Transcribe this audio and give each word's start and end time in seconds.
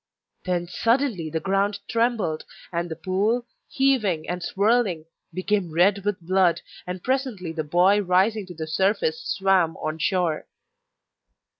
Then 0.45 0.65
suddenly 0.67 1.29
the 1.29 1.39
ground 1.39 1.77
trembled, 1.87 2.43
and 2.73 2.89
the 2.89 2.95
pool, 2.95 3.45
heaving 3.69 4.27
and 4.27 4.41
swirling, 4.41 5.05
became 5.31 5.71
red 5.71 5.99
with 6.03 6.19
blood, 6.21 6.61
and 6.87 7.03
presently 7.03 7.51
the 7.51 7.63
boy 7.63 8.01
rising 8.01 8.47
to 8.47 8.55
the 8.55 8.65
surface 8.65 9.23
swam 9.23 9.77
on 9.77 9.99
shore. 9.99 10.47